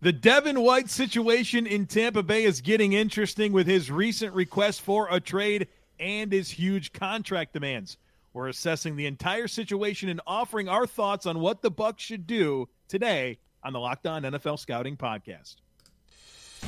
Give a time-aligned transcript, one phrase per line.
[0.00, 5.08] The Devin White situation in Tampa Bay is getting interesting with his recent request for
[5.10, 5.66] a trade
[5.98, 7.96] and his huge contract demands.
[8.32, 12.68] We're assessing the entire situation and offering our thoughts on what the Bucs should do
[12.86, 15.56] today on the Locked On NFL Scouting podcast.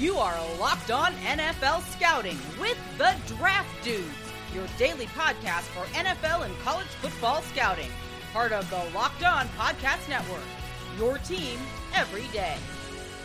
[0.00, 4.08] You are Locked On NFL Scouting with the Draft Dudes,
[4.52, 7.90] your daily podcast for NFL and college football scouting.
[8.32, 10.42] Part of the Locked On Podcast Network.
[10.98, 11.60] Your team
[11.94, 12.56] every day.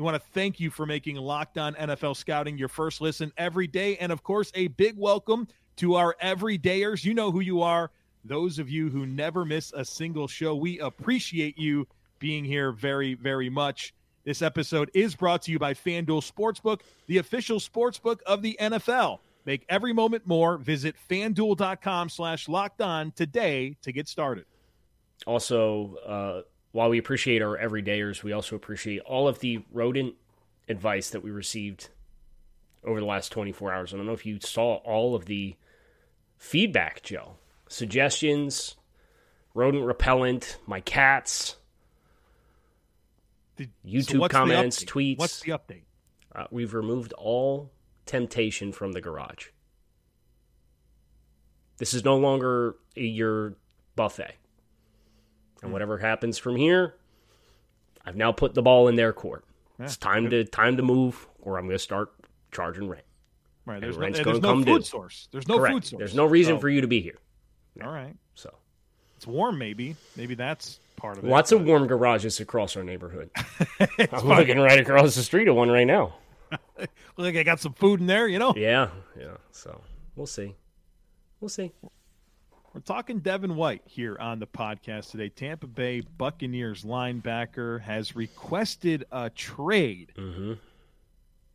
[0.00, 3.66] We want to thank you for making Locked On NFL Scouting your first listen every
[3.66, 3.98] day.
[3.98, 7.04] And of course, a big welcome to our everydayers.
[7.04, 7.90] You know who you are.
[8.24, 11.86] Those of you who never miss a single show, we appreciate you
[12.18, 13.92] being here very, very much.
[14.24, 19.18] This episode is brought to you by FanDuel Sportsbook, the official sportsbook of the NFL.
[19.44, 20.56] Make every moment more.
[20.56, 24.46] Visit fanduel.com slash locked on today to get started.
[25.26, 26.40] Also, uh,
[26.72, 30.14] while we appreciate our everydayers, we also appreciate all of the rodent
[30.68, 31.88] advice that we received
[32.84, 33.92] over the last 24 hours.
[33.92, 35.56] I don't know if you saw all of the
[36.38, 37.36] feedback, Joe.
[37.68, 38.76] Suggestions,
[39.54, 41.56] rodent repellent, my cats,
[43.56, 45.18] Did, YouTube so comments, tweets.
[45.18, 45.82] What's the update?
[46.34, 47.70] Uh, we've removed all
[48.06, 49.48] temptation from the garage.
[51.78, 53.54] This is no longer a, your
[53.96, 54.34] buffet.
[55.62, 55.72] And hmm.
[55.72, 56.96] whatever happens from here,
[58.04, 59.44] I've now put the ball in their court.
[59.78, 62.12] it's time to time to move, or I'm going to start
[62.52, 63.04] charging rent.
[63.66, 63.80] Right.
[63.80, 64.84] There's no, rent's and there's no come food due.
[64.84, 65.28] source.
[65.32, 65.74] There's no Correct.
[65.74, 65.98] food source.
[65.98, 67.18] There's no reason So- for you to be here.
[67.82, 68.16] All right.
[68.34, 68.52] So
[69.16, 69.96] It's warm, maybe.
[70.16, 71.28] Maybe that's part of it.
[71.28, 73.30] lots of warm garages across our neighborhood.
[73.80, 74.26] I'm fine.
[74.26, 76.14] looking right across the street at one right now.
[76.78, 78.54] Look like I got some food in there, you know?
[78.56, 78.88] Yeah,
[79.18, 79.36] yeah.
[79.52, 79.80] So
[80.16, 80.56] we'll see.
[81.40, 81.72] We'll see.
[82.72, 85.28] We're talking Devin White here on the podcast today.
[85.28, 90.12] Tampa Bay Buccaneers linebacker has requested a trade.
[90.16, 90.52] Mm-hmm.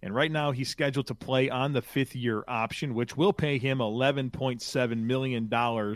[0.02, 3.58] And right now he's scheduled to play on the fifth year option, which will pay
[3.58, 5.96] him $11.7 million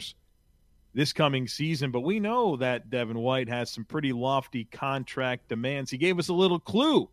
[0.94, 1.92] this coming season.
[1.92, 5.92] But we know that Devin White has some pretty lofty contract demands.
[5.92, 7.10] He gave us a little clue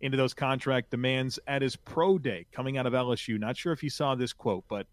[0.00, 3.40] into those contract demands at his pro day coming out of LSU.
[3.40, 4.86] Not sure if you saw this quote, but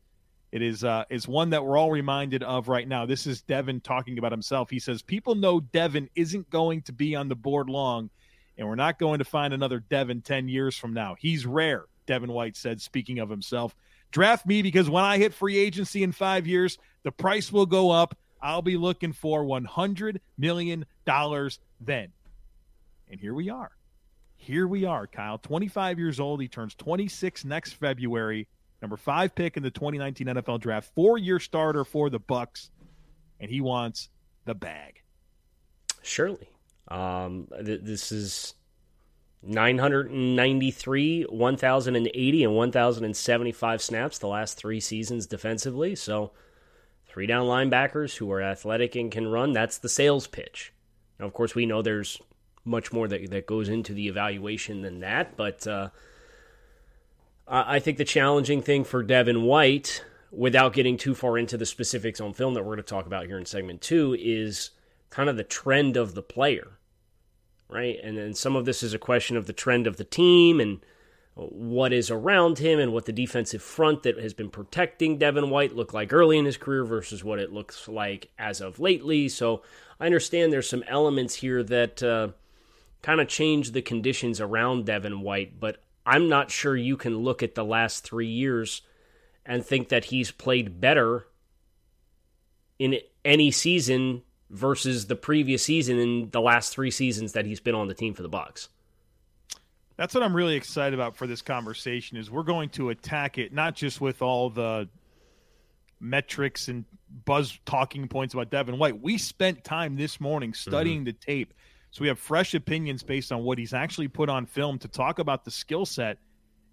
[0.58, 3.06] it is uh, is one that we're all reminded of right now.
[3.06, 4.72] This is Devin talking about himself.
[4.72, 8.10] He says, People know Devin isn't going to be on the board long,
[8.58, 11.16] and we're not going to find another Devin 10 years from now.
[11.20, 13.76] He's rare, Devin White said, speaking of himself.
[14.10, 17.92] Draft me because when I hit free agency in five years, the price will go
[17.92, 18.18] up.
[18.42, 22.08] I'll be looking for $100 million then.
[23.12, 23.72] And here we are.
[24.38, 25.38] Here we are, Kyle.
[25.38, 26.42] 25 years old.
[26.42, 28.48] He turns 26 next February.
[28.82, 30.94] Number five pick in the 2019 NFL Draft.
[30.94, 32.70] Four-year starter for the Bucs,
[33.40, 34.10] and he wants
[34.46, 35.02] the bag.
[36.04, 36.50] Surely.
[36.88, 38.54] Um, th- this is
[39.44, 45.96] 993, 1,080, and 1,075 snaps the last three seasons defensively.
[45.96, 46.32] So,
[47.06, 49.54] three down linebackers who are athletic and can run.
[49.54, 50.74] That's the sales pitch.
[51.20, 52.20] Now, of course, we know there's
[52.64, 55.90] much more that, that goes into the evaluation than that, but uh,
[57.48, 62.20] I think the challenging thing for Devin White, without getting too far into the specifics
[62.20, 64.72] on film that we're going to talk about here in segment two, is
[65.10, 66.78] kind of the trend of the player,
[67.70, 67.98] right?
[68.04, 70.80] And then some of this is a question of the trend of the team and
[71.36, 75.76] what is around him and what the defensive front that has been protecting Devin White
[75.76, 79.30] looked like early in his career versus what it looks like as of lately.
[79.30, 79.62] So
[80.00, 82.30] I understand there's some elements here that uh,
[83.04, 85.78] kind of change the conditions around Devin White, but
[86.08, 88.82] I'm not sure you can look at the last three years
[89.46, 91.28] and think that he's played better
[92.80, 97.76] in any season versus the previous season in the last three seasons that he's been
[97.76, 98.70] on the team for the Bucs.
[99.98, 103.52] That's what I'm really excited about for this conversation is we're going to attack it
[103.52, 104.88] not just with all the
[106.00, 106.86] metrics and
[107.26, 109.02] buzz talking points about Devin White.
[109.02, 110.70] We spent time this morning mm-hmm.
[110.70, 111.06] studying mm-hmm.
[111.06, 111.54] the tape.
[111.92, 115.20] So we have fresh opinions based on what he's actually put on film to talk
[115.20, 116.18] about the skill set.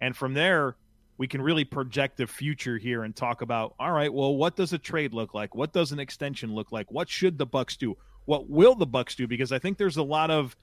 [0.01, 0.77] And from there,
[1.17, 4.73] we can really project the future here and talk about all right, well, what does
[4.73, 5.55] a trade look like?
[5.55, 6.91] What does an extension look like?
[6.91, 7.97] What should the Bucs do?
[8.25, 9.27] What will the Bucs do?
[9.27, 10.57] Because I think there's a lot of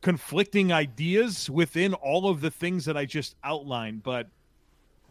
[0.00, 4.28] conflicting ideas within all of the things that I just outlined, but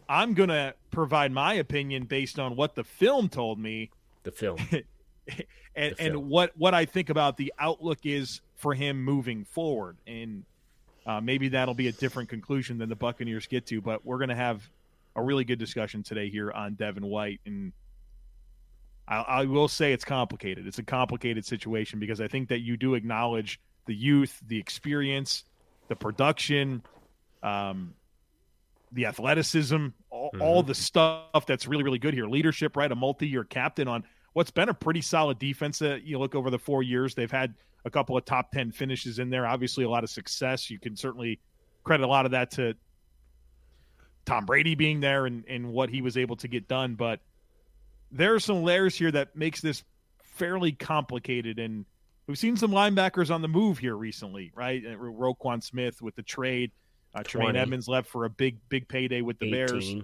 [0.08, 3.90] I'm going to provide my opinion based on what the film told me.
[4.22, 4.58] The film.
[5.74, 9.96] and, and what what I think about the outlook is for him moving forward.
[10.06, 10.44] And
[11.06, 14.28] uh, maybe that'll be a different conclusion than the Buccaneers get to, but we're going
[14.28, 14.68] to have
[15.16, 17.40] a really good discussion today here on Devin White.
[17.46, 17.72] And
[19.06, 20.66] I, I will say it's complicated.
[20.66, 25.44] It's a complicated situation because I think that you do acknowledge the youth, the experience,
[25.88, 26.82] the production,
[27.42, 27.94] um,
[28.92, 30.42] the athleticism, all, mm-hmm.
[30.42, 32.26] all, the stuff that's really, really good here.
[32.26, 32.90] Leadership, right?
[32.90, 35.78] A multi-year captain on what's been a pretty solid defense.
[35.78, 37.54] That you look over the four years, they've had
[37.84, 39.46] a couple of top ten finishes in there.
[39.46, 40.70] Obviously, a lot of success.
[40.70, 41.40] You can certainly
[41.84, 42.74] credit a lot of that to
[44.24, 46.94] Tom Brady being there and, and what he was able to get done.
[46.94, 47.20] But
[48.10, 49.84] there are some layers here that makes this
[50.22, 51.84] fairly complicated and–
[52.28, 54.84] We've seen some linebackers on the move here recently, right?
[54.84, 56.70] Uh, Roquan Smith with the trade.
[57.14, 59.52] Uh, Tremaine Edmunds left for a big, big payday with the 18.
[59.54, 59.94] Bears.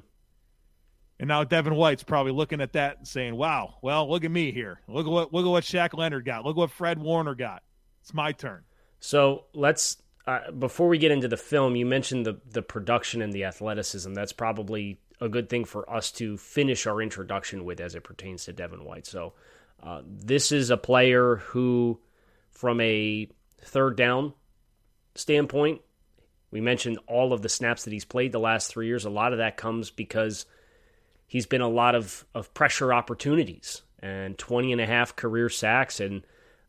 [1.18, 4.50] And now Devin White's probably looking at that and saying, "Wow, well, look at me
[4.50, 4.80] here.
[4.88, 6.44] Look at what look at what Shaq Leonard got.
[6.44, 7.62] Look what Fred Warner got.
[8.02, 8.64] It's my turn."
[8.98, 13.32] So let's uh, before we get into the film, you mentioned the the production and
[13.32, 14.12] the athleticism.
[14.12, 18.44] That's probably a good thing for us to finish our introduction with as it pertains
[18.44, 19.06] to Devin White.
[19.06, 19.34] So
[19.82, 22.00] uh, this is a player who
[22.50, 23.28] from a
[23.60, 24.32] third down
[25.14, 25.80] standpoint,
[26.50, 29.04] we mentioned all of the snaps that he's played the last three years.
[29.04, 30.46] A lot of that comes because
[31.26, 36.00] he's been a lot of, of pressure opportunities and 20 and a half career sacks.
[36.00, 36.22] And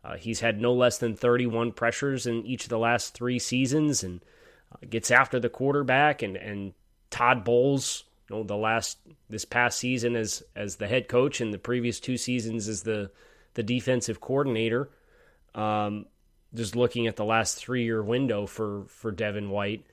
[0.04, 4.04] uh, he's had no less than 31 pressures in each of the last three seasons
[4.04, 4.22] and
[4.72, 6.22] uh, gets after the quarterback.
[6.22, 6.74] And, and
[7.10, 8.98] Todd Bowles, you know, the last,
[9.30, 13.12] this past season as, as the head coach and the previous two seasons as the,
[13.54, 14.90] the defensive coordinator–
[15.56, 16.06] um,
[16.54, 19.86] just looking at the last three year window for for Devin White,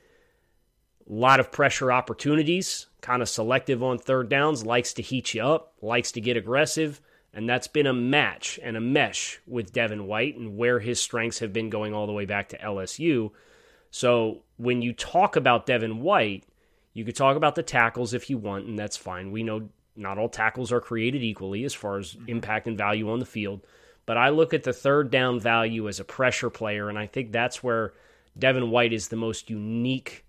[1.08, 5.42] a lot of pressure opportunities, kind of selective on third downs, likes to heat you
[5.42, 7.00] up, likes to get aggressive,
[7.34, 11.38] and that's been a match and a mesh with Devin White and where his strengths
[11.38, 13.30] have been going all the way back to LSU.
[13.90, 16.44] So when you talk about Devin White,
[16.94, 19.32] you could talk about the tackles if you want, and that's fine.
[19.32, 22.28] We know not all tackles are created equally as far as mm-hmm.
[22.28, 23.66] impact and value on the field.
[24.04, 27.32] But I look at the third down value as a pressure player, and I think
[27.32, 27.92] that's where
[28.38, 30.24] Devin White is the most unique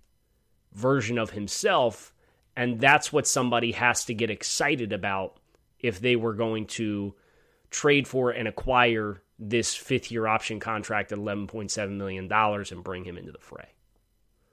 [0.74, 2.14] version of himself.
[2.56, 5.38] And that's what somebody has to get excited about
[5.80, 7.16] if they were going to
[7.70, 13.18] trade for and acquire this fifth year option contract at $11.7 million and bring him
[13.18, 13.68] into the fray.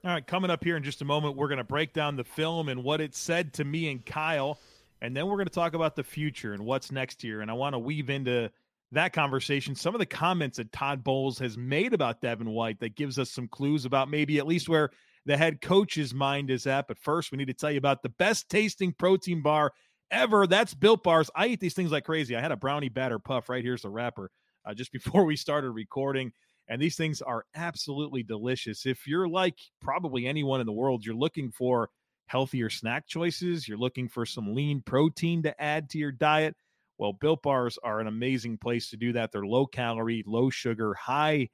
[0.03, 2.23] All right, coming up here in just a moment, we're going to break down the
[2.23, 4.59] film and what it said to me and Kyle.
[4.99, 7.41] And then we're going to talk about the future and what's next year.
[7.41, 8.51] And I want to weave into
[8.91, 12.95] that conversation, some of the comments that Todd Bowles has made about Devin White that
[12.95, 14.91] gives us some clues about maybe at least where
[15.25, 16.87] the head coach's mind is at.
[16.87, 19.73] But first, we need to tell you about the best tasting protein bar
[20.09, 20.47] ever.
[20.47, 21.29] That's Built Bars.
[21.35, 22.35] I eat these things like crazy.
[22.35, 24.31] I had a brownie batter puff right here's the wrapper
[24.65, 26.31] uh, just before we started recording.
[26.67, 28.85] And these things are absolutely delicious.
[28.85, 31.89] If you're like probably anyone in the world, you're looking for
[32.27, 36.55] healthier snack choices, you're looking for some lean protein to add to your diet
[37.01, 39.31] well, Built Bars are an amazing place to do that.
[39.31, 41.49] They're low calorie, low sugar, high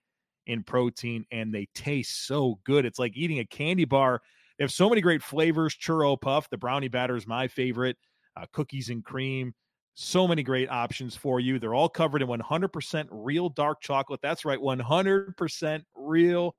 [0.47, 2.85] in protein, and they taste so good.
[2.85, 4.21] It's like eating a candy bar.
[4.57, 5.75] They have so many great flavors.
[5.75, 7.97] Churro puff, the brownie batter is my favorite.
[8.35, 9.53] Uh, cookies and cream.
[9.93, 11.59] So many great options for you.
[11.59, 14.19] They're all covered in 100% real dark chocolate.
[14.21, 16.55] That's right, 100% real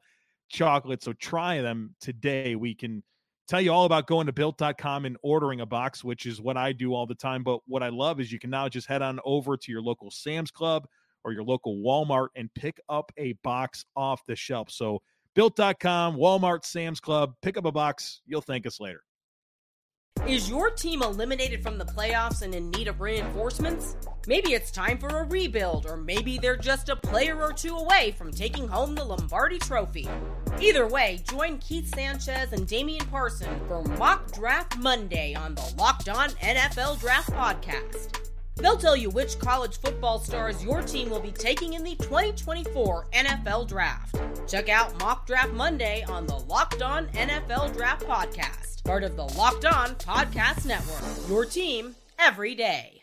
[0.49, 1.02] chocolate.
[1.02, 2.57] So try them today.
[2.57, 3.02] We can
[3.47, 6.73] tell you all about going to built.com and ordering a box, which is what I
[6.73, 7.45] do all the time.
[7.45, 10.11] But what I love is you can now just head on over to your local
[10.11, 10.87] Sam's Club
[11.28, 14.70] or your local Walmart and pick up a box off the shelf.
[14.70, 15.02] So
[15.35, 18.23] built.com, Walmart, Sam's Club, pick up a box.
[18.26, 19.02] You'll thank us later.
[20.26, 23.97] Is your team eliminated from the playoffs and in need of reinforcements?
[24.26, 28.14] Maybe it's time for a rebuild, or maybe they're just a player or two away
[28.18, 30.08] from taking home the Lombardi Trophy.
[30.61, 36.08] Either way, join Keith Sanchez and Damian Parson for Mock Draft Monday on the Locked
[36.08, 38.27] On NFL Draft Podcast.
[38.59, 43.07] They'll tell you which college football stars your team will be taking in the 2024
[43.12, 44.21] NFL Draft.
[44.49, 49.25] Check out Mock Draft Monday on the Locked On NFL Draft Podcast, part of the
[49.25, 51.29] Locked On Podcast Network.
[51.29, 53.03] Your team every day.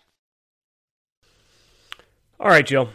[2.40, 2.90] All right, Joe.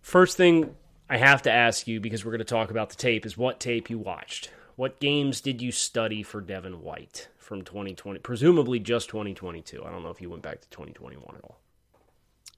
[0.00, 0.74] First thing
[1.08, 3.60] I have to ask you because we're going to talk about the tape is what
[3.60, 4.50] tape you watched.
[4.74, 8.20] What games did you study for Devin White from 2020?
[8.20, 9.84] Presumably just 2022.
[9.84, 11.58] I don't know if you went back to 2021 at all.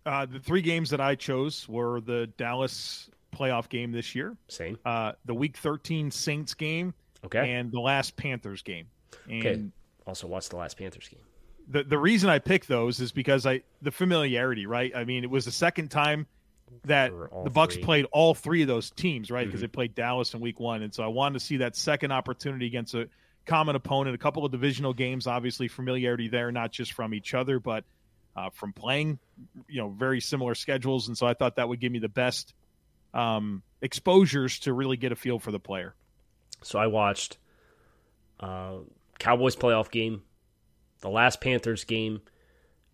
[0.06, 4.78] Uh, the three games that I chose were the Dallas playoff game this year, Same.
[4.84, 7.54] uh, the Week 13 Saints game, Okay.
[7.54, 8.86] and the last Panthers game.
[9.28, 9.62] And okay.
[10.06, 11.20] Also, watch the last Panthers game.
[11.68, 14.94] the the reason I picked those is because I the familiarity, right?
[14.94, 16.26] I mean, it was the second time
[16.84, 17.76] that the Bucs three.
[17.78, 17.84] Mm-hmm.
[17.84, 19.46] played all three of those teams, right?
[19.46, 22.12] Because they played Dallas in Week One, and so I wanted to see that second
[22.12, 23.08] opportunity against a
[23.46, 24.14] common opponent.
[24.14, 27.84] A couple of divisional games, obviously familiarity there, not just from each other, but
[28.36, 29.18] uh, from playing,
[29.68, 32.52] you know, very similar schedules, and so I thought that would give me the best
[33.12, 35.94] um, exposures to really get a feel for the player.
[36.62, 37.38] So I watched
[38.40, 38.78] uh,
[39.18, 40.22] Cowboys playoff game,
[41.00, 42.22] the last Panthers game.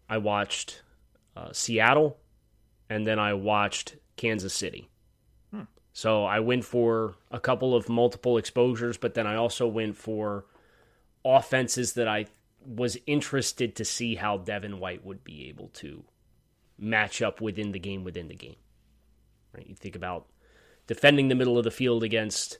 [0.08, 0.82] I watched
[1.36, 2.18] uh, Seattle,
[2.90, 4.90] and then I watched Kansas City.
[5.92, 10.46] So I went for a couple of multiple exposures, but then I also went for
[11.24, 12.26] offenses that I
[12.64, 16.04] was interested to see how Devin White would be able to
[16.78, 18.56] match up within the game within the game.
[19.54, 19.66] Right?
[19.66, 20.26] You think about
[20.86, 22.58] defending the middle of the field against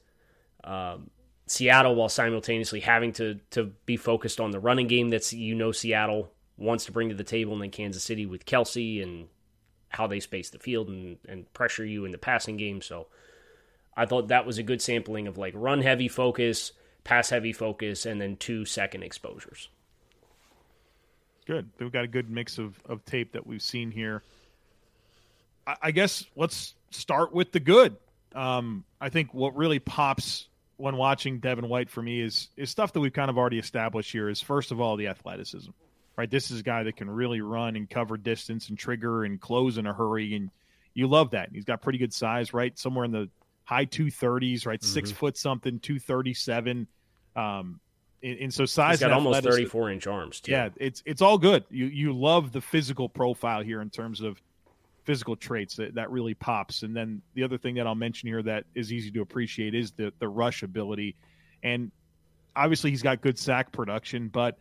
[0.65, 1.11] um,
[1.47, 5.73] Seattle while simultaneously having to to be focused on the running game that's you know
[5.73, 9.29] Seattle wants to bring to the table, and then Kansas City with Kelce and
[9.91, 12.81] how they space the field and, and pressure you in the passing game.
[12.81, 13.09] So
[13.97, 16.73] I thought that was a good sampling of like run heavy focus,
[17.05, 19.69] pass heavy focus, and then two second exposures.
[21.47, 21.69] Good.
[21.79, 24.23] We've got a good mix of, of tape that we've seen here.
[25.67, 27.97] I, I guess let's start with the good.
[28.35, 32.93] Um, I think what really pops when watching Devin White for me is is stuff
[32.93, 34.29] that we've kind of already established here.
[34.29, 35.71] Is first of all the athleticism,
[36.17, 36.31] right?
[36.31, 39.79] This is a guy that can really run and cover distance and trigger and close
[39.79, 40.51] in a hurry, and
[40.95, 41.49] you love that.
[41.49, 42.79] And he's got pretty good size, right?
[42.79, 43.29] Somewhere in the
[43.65, 44.83] high two thirties, right?
[44.83, 46.87] Six foot something, two thirty seven.
[47.37, 47.81] Um,
[48.23, 50.53] and, and so size He's got almost 34 inch arms, too.
[50.53, 51.65] yeah, it's it's all good.
[51.71, 54.41] You you love the physical profile here in terms of
[55.05, 56.83] physical traits that, that really pops.
[56.83, 59.93] And then the other thing that I'll mention here that is easy to appreciate is
[59.93, 61.17] the the rush ability.
[61.63, 61.91] And
[62.55, 64.59] obviously he's got good sack production, but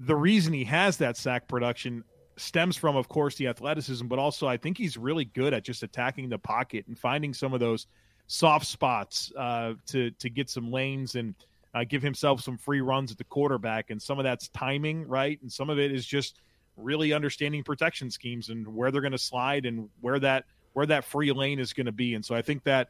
[0.00, 2.04] the reason he has that sack production
[2.36, 5.82] stems from of course the athleticism, but also I think he's really good at just
[5.82, 7.86] attacking the pocket and finding some of those
[8.26, 11.34] soft spots uh, to to get some lanes and
[11.74, 13.90] uh, give himself some free runs at the quarterback.
[13.90, 15.40] And some of that's timing, right?
[15.42, 16.40] And some of it is just
[16.76, 21.04] really understanding protection schemes and where they're going to slide and where that where that
[21.04, 22.14] free lane is going to be.
[22.14, 22.88] And so I think that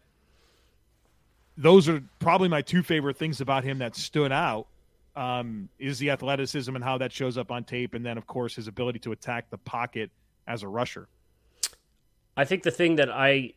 [1.56, 4.66] those are probably my two favorite things about him that stood out
[5.16, 8.54] um, is the athleticism and how that shows up on tape, and then of course
[8.54, 10.10] his ability to attack the pocket
[10.46, 11.08] as a rusher.
[12.36, 13.54] I think the thing that I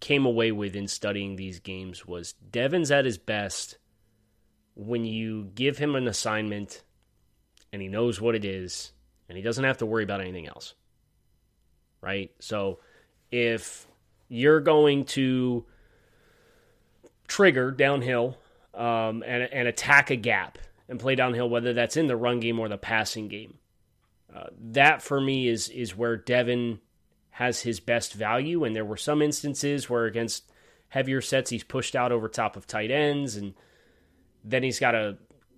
[0.00, 3.78] came away with in studying these games was Devin's at his best
[4.74, 6.82] when you give him an assignment
[7.72, 8.92] and he knows what it is
[9.28, 10.74] and he doesn't have to worry about anything else.
[12.00, 12.32] Right?
[12.40, 12.80] So
[13.30, 13.86] if
[14.28, 15.66] you're going to
[17.28, 18.36] trigger downhill
[18.74, 20.58] um, and, and attack a gap
[20.88, 23.58] and play downhill, whether that's in the run game or the passing game,
[24.34, 26.80] uh, that for me is is where Devin
[27.30, 28.64] has his best value.
[28.64, 30.50] And there were some instances where against
[30.88, 33.54] heavier sets, he's pushed out over top of tight ends, and
[34.44, 35.16] then he's got to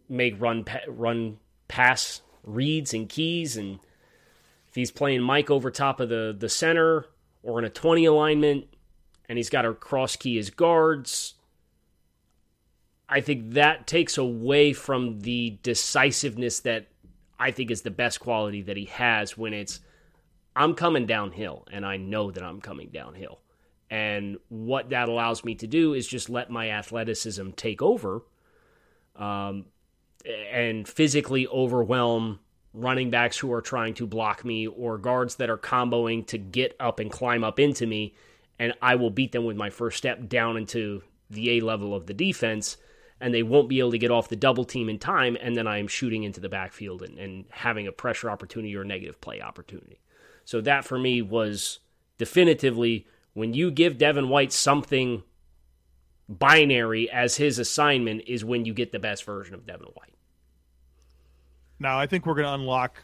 [0.08, 1.38] make run run
[1.68, 3.56] pass reads and keys.
[3.56, 3.78] And
[4.68, 7.06] if he's playing Mike over top of the the center
[7.42, 8.66] or in a twenty alignment,
[9.28, 11.34] and he's got to cross key his guards.
[13.08, 16.88] I think that takes away from the decisiveness that
[17.38, 19.80] I think is the best quality that he has when it's
[20.54, 23.40] I'm coming downhill and I know that I'm coming downhill.
[23.90, 28.22] And what that allows me to do is just let my athleticism take over
[29.16, 29.66] um,
[30.50, 32.40] and physically overwhelm
[32.74, 36.74] running backs who are trying to block me or guards that are comboing to get
[36.80, 38.14] up and climb up into me.
[38.58, 42.06] And I will beat them with my first step down into the A level of
[42.06, 42.76] the defense
[43.22, 45.68] and they won't be able to get off the double team in time, and then
[45.68, 49.40] I am shooting into the backfield and, and having a pressure opportunity or negative play
[49.40, 50.00] opportunity.
[50.44, 51.78] So that for me was
[52.18, 55.22] definitively when you give Devin White something
[56.28, 60.14] binary as his assignment is when you get the best version of Devin White.
[61.78, 63.00] Now, I think we're going to unlock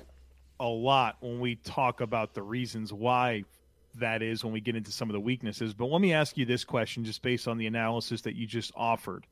[0.59, 3.45] a lot when we talk about the reasons why
[3.95, 5.75] that is when we get into some of the weaknesses.
[5.75, 8.73] But let me ask you this question just based on the analysis that you just
[8.75, 9.25] offered.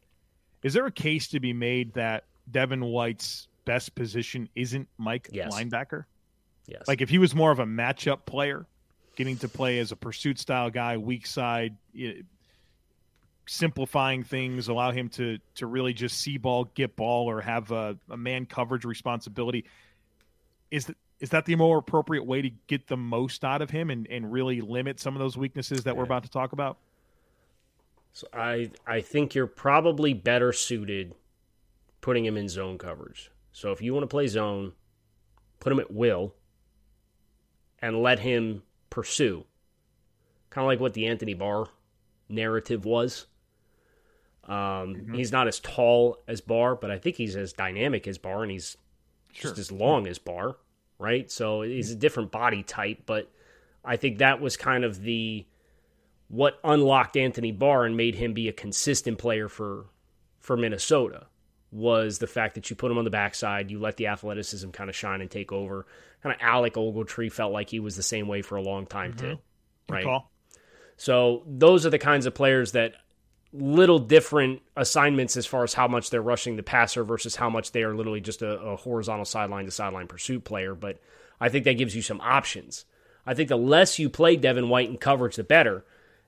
[0.67, 5.55] Is there a case to be made that Devin White's best position isn't Mike Yes.
[5.55, 6.07] linebacker?
[6.67, 6.89] Yes.
[6.89, 8.67] Like if he was more of a matchup player,
[9.15, 12.15] getting to play as a pursuit style guy, weak side, know,
[13.47, 17.97] simplifying things, allow him to to really just see ball, get ball, or have a,
[18.11, 19.67] a man coverage responsibility.
[20.73, 23.89] Is that is that the more appropriate way to get the most out of him
[23.89, 26.79] and, and really limit some of those weaknesses that we're about to talk about?
[28.17, 31.15] So I I think you're probably better suited
[32.01, 33.31] putting him in zone coverage.
[33.53, 34.73] So if you want to play zone,
[35.61, 36.35] put him at will
[37.79, 39.45] and let him pursue.
[40.49, 41.67] Kind of like what the Anthony Barr
[42.31, 43.27] narrative was.
[44.45, 45.15] Um, mm-hmm.
[45.15, 48.51] He's not as tall as Barr, but I think he's as dynamic as Barr, and
[48.51, 48.79] he's
[49.33, 49.51] sure.
[49.51, 50.57] just as long as Barr,
[50.99, 51.31] right?
[51.31, 53.31] So he's a different body type, but
[53.85, 55.45] I think that was kind of the
[56.29, 59.87] what unlocked Anthony Barr and made him be a consistent player for
[60.41, 61.27] for Minnesota
[61.73, 64.89] was the fact that you put him on the backside, you let the athleticism kind
[64.89, 65.87] of shine and take over.
[66.23, 69.13] Kind of Alec Ogletree felt like he was the same way for a long time
[69.13, 69.33] mm-hmm.
[69.33, 69.39] too,
[69.89, 70.05] right?
[70.97, 72.95] So those are the kinds of players that
[73.53, 77.73] little different assignments as far as how much they're rushing the passer versus how much
[77.73, 80.75] they are literally just a, a horizontal sideline to sideline pursuit player.
[80.75, 81.01] But
[81.41, 82.85] I think that gives you some options.
[83.27, 85.85] I think the less you play Devin White in coverage, the better.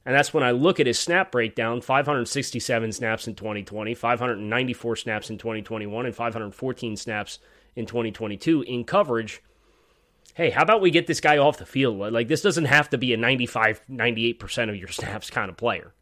[0.06, 5.30] And that's when I look at his snap breakdown 567 snaps in 2020, 594 snaps
[5.30, 7.38] in 2021, and 514 snaps
[7.76, 9.42] in 2022 in coverage.
[10.34, 11.98] Hey, how about we get this guy off the field?
[11.98, 15.92] Like, this doesn't have to be a 95, 98% of your snaps kind of player.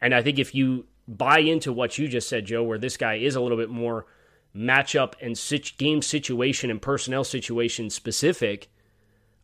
[0.00, 3.14] And I think if you buy into what you just said, Joe, where this guy
[3.14, 4.06] is a little bit more
[4.54, 5.38] matchup and
[5.78, 8.70] game situation and personnel situation specific,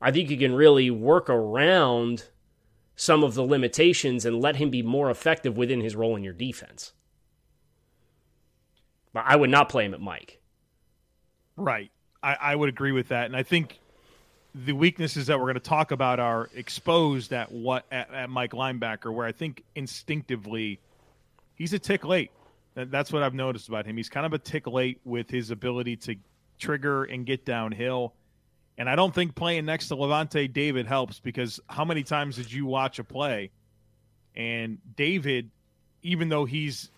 [0.01, 2.25] I think you can really work around
[3.01, 6.33] some of the limitations and let him be more effective within his role in your
[6.33, 6.93] defense.
[9.13, 10.41] But I would not play him at Mike.
[11.57, 11.93] Right.
[12.25, 13.27] I, I would agree with that.
[13.27, 13.79] And I think
[14.53, 18.51] the weaknesses that we're going to talk about are exposed at what at, at, Mike
[18.51, 20.81] linebacker, where I think instinctively
[21.55, 22.33] he's a tick late.
[22.75, 23.97] That's what I've noticed about him.
[23.97, 26.17] He's kind of a tick late with his ability to
[26.59, 28.15] trigger and get downhill.
[28.79, 32.51] And I don't think playing next to Lavonte David helps because how many times did
[32.51, 33.51] you watch a play
[34.39, 35.51] and David,
[36.03, 36.91] even though he's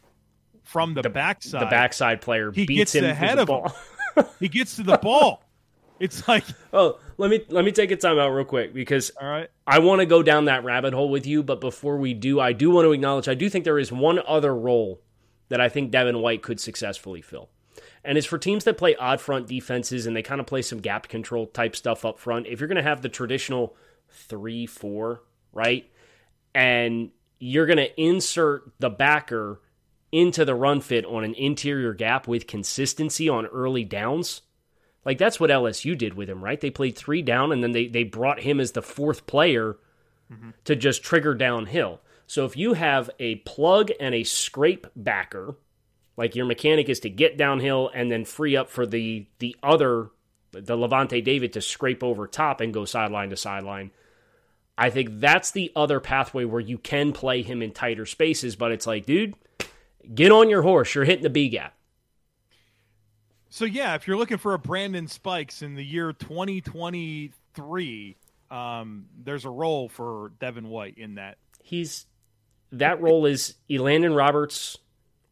[0.63, 3.75] from the, the backside, the backside player, he gets ahead of ball.
[4.15, 4.25] him.
[4.41, 5.43] he gets to the ball.
[5.99, 9.29] It's like oh, let me let me take a time out real quick because all
[9.29, 11.43] right, I want to go down that rabbit hole with you.
[11.43, 14.21] But before we do, I do want to acknowledge I do think there is one
[14.27, 15.01] other role
[15.49, 17.49] that I think Devin White could successfully fill,
[18.05, 20.79] and it's for teams that play odd front defenses and they kind of play some
[20.79, 22.47] gap control type stuff up front.
[22.47, 23.77] If you're going to have the traditional
[24.09, 25.91] three four right,
[26.55, 29.61] and you're going to insert the backer
[30.13, 34.43] into the run fit on an interior gap with consistency on early downs
[35.05, 36.61] like that's what LSU did with him, right?
[36.61, 39.77] They played three down and then they, they brought him as the fourth player
[40.31, 40.51] mm-hmm.
[40.65, 42.01] to just trigger downhill.
[42.27, 45.57] So if you have a plug and a scrape backer,
[46.21, 50.11] like your mechanic is to get downhill and then free up for the the other
[50.53, 53.91] the Lavonte David to scrape over top and go sideline to sideline.
[54.77, 58.71] I think that's the other pathway where you can play him in tighter spaces, but
[58.71, 59.33] it's like, dude,
[60.15, 60.95] get on your horse.
[60.95, 61.75] You're hitting the B gap.
[63.49, 68.17] So yeah, if you're looking for a Brandon Spikes in the year 2023,
[68.51, 71.39] um, there's a role for Devin White in that.
[71.63, 72.05] He's
[72.73, 74.77] that role is Elandon Roberts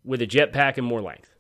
[0.08, 1.30] with a jetpack and more length.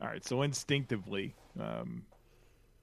[0.00, 2.04] All right, so instinctively, um,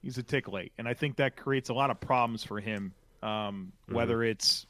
[0.02, 2.92] he's a tick late, and I think that creates a lot of problems for him.
[3.22, 3.94] Um, mm-hmm.
[3.94, 4.66] Whether it's,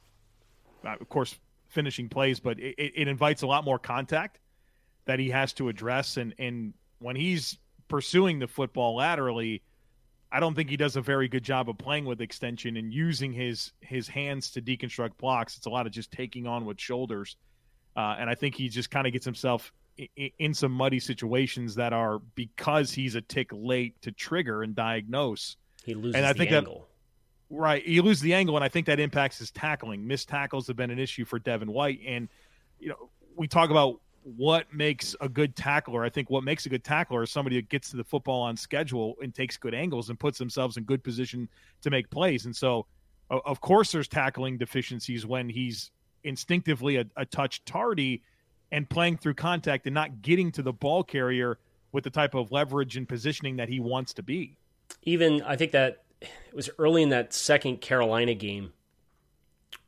[0.86, 4.38] uh, of course, finishing plays, but it, it invites a lot more contact
[5.06, 6.16] that he has to address.
[6.16, 9.62] And, and when he's pursuing the football laterally,
[10.30, 13.32] I don't think he does a very good job of playing with extension and using
[13.32, 15.56] his his hands to deconstruct blocks.
[15.56, 17.36] It's a lot of just taking on with shoulders,
[17.98, 19.72] uh, and I think he just kind of gets himself
[20.16, 24.72] in, in some muddy situations that are because he's a tick late to trigger and
[24.72, 25.56] diagnose.
[25.84, 26.86] He loses and I think angle.
[27.50, 30.06] That, right, you lose the angle, and I think that impacts his tackling.
[30.06, 32.28] Missed tackles have been an issue for Devin White, and
[32.78, 36.04] you know we talk about what makes a good tackler.
[36.04, 38.56] I think what makes a good tackler is somebody that gets to the football on
[38.56, 41.48] schedule and takes good angles and puts themselves in good position
[41.82, 42.44] to make plays.
[42.44, 42.86] And so,
[43.28, 45.90] of course, there's tackling deficiencies when he's
[46.28, 48.22] instinctively a, a touch tardy
[48.70, 51.58] and playing through contact and not getting to the ball carrier
[51.90, 54.56] with the type of leverage and positioning that he wants to be.
[55.02, 58.72] Even I think that it was early in that second Carolina game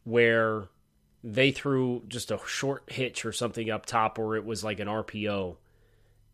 [0.05, 0.65] where
[1.23, 4.89] they threw just a short hitch or something up top, or it was like an
[4.89, 5.57] RPO,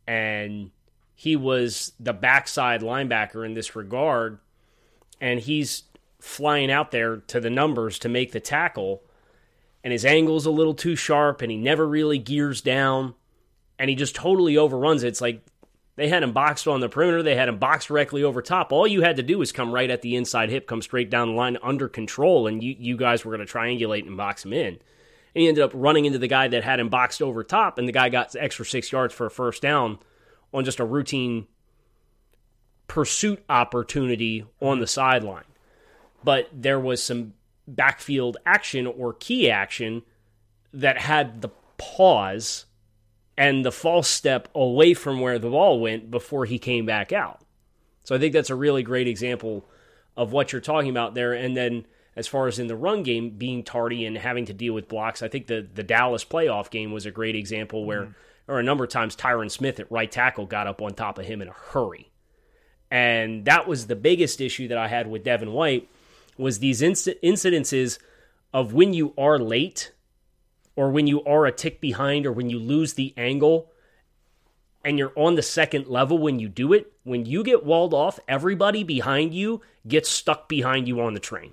[0.07, 0.71] and
[1.15, 4.39] he was the backside linebacker in this regard,
[5.21, 5.85] and he's
[6.21, 9.03] flying out there to the numbers to make the tackle,
[9.85, 13.15] and his angle's a little too sharp, and he never really gears down,
[13.79, 15.09] and he just totally overruns it.
[15.09, 15.43] It's like
[15.97, 18.73] they had him boxed on the perimeter, they had him boxed directly over top.
[18.73, 21.29] All you had to do was come right at the inside hip, come straight down
[21.29, 24.53] the line under control, and you, you guys were going to triangulate and box him
[24.53, 24.67] in.
[24.75, 24.81] And
[25.43, 27.93] he ended up running into the guy that had him boxed over top, and the
[27.93, 29.99] guy got extra six yards for a first down
[30.53, 31.47] on just a routine
[32.89, 35.43] pursuit opportunity on the sideline
[36.27, 37.35] but there was some
[37.69, 40.03] backfield action or key action
[40.73, 42.67] that had the pause
[43.37, 47.41] and the false step away from where the ball went before he came back out.
[48.05, 49.69] So I think that's a really great example
[50.17, 51.33] of what you're talking about there.
[51.33, 54.73] And then as far as in the run game being tardy and having to deal
[54.73, 58.53] with blocks, I think the the Dallas playoff game was a great example where mm-hmm.
[58.53, 61.27] or a number of times Tyron Smith at right tackle got up on top of
[61.27, 62.11] him in a hurry.
[62.91, 65.89] And that was the biggest issue that I had with Devin White
[66.39, 67.99] was these inc- incidences
[68.53, 69.93] of when you are late
[70.77, 73.73] or when you are a tick behind or when you lose the angle
[74.85, 78.21] and you're on the second level when you do it, when you get walled off,
[78.29, 81.53] everybody behind you gets stuck behind you on the train.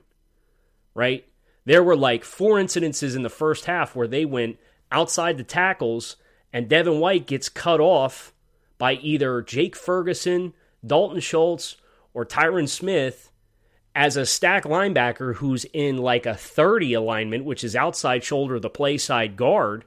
[0.94, 1.26] Right?
[1.66, 4.58] There were like four incidences in the first half where they went
[4.92, 6.18] outside the tackles
[6.52, 8.34] and Devin White gets cut off
[8.78, 10.54] by either Jake Ferguson,
[10.86, 11.78] Dalton Schultz,
[12.14, 13.32] or Tyron Smith
[13.96, 18.70] as a stack linebacker who's in like a 30 alignment, which is outside shoulder, the
[18.70, 19.86] play side guard,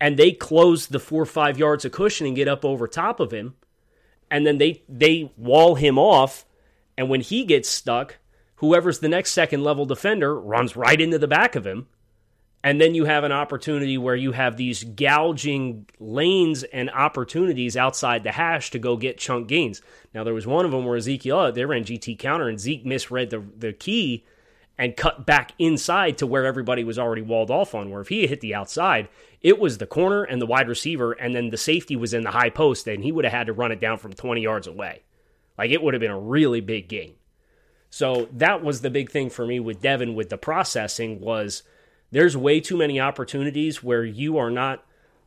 [0.00, 3.20] and they close the four or five yards of cushion and get up over top
[3.20, 3.54] of him,
[4.30, 6.44] and then they they wall him off,
[6.96, 8.16] and when he gets stuck,
[8.56, 11.86] whoever's the next second level defender runs right into the back of him
[12.62, 18.22] and then you have an opportunity where you have these gouging lanes and opportunities outside
[18.22, 19.80] the hash to go get chunk gains.
[20.12, 23.30] Now, there was one of them where Ezekiel, they ran GT counter, and Zeke misread
[23.30, 24.26] the, the key
[24.76, 27.90] and cut back inside to where everybody was already walled off on.
[27.90, 29.08] Where if he had hit the outside,
[29.40, 32.30] it was the corner and the wide receiver, and then the safety was in the
[32.30, 35.02] high post, and he would have had to run it down from 20 yards away.
[35.56, 37.14] Like it would have been a really big gain.
[37.88, 41.62] So that was the big thing for me with Devin with the processing was–
[42.10, 44.84] there's way too many opportunities where you are not